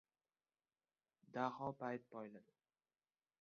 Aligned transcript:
Daho 1.33 1.67
payt 1.83 2.03
poyladi. 2.09 2.55